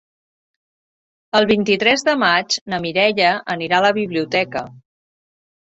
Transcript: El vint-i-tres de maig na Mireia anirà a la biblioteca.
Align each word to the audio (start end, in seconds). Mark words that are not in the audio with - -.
El 1.41 1.47
vint-i-tres 1.51 2.05
de 2.09 2.17
maig 2.23 2.57
na 2.75 2.81
Mireia 2.87 3.37
anirà 3.57 3.81
a 3.83 3.87
la 3.89 3.95
biblioteca. 3.99 4.65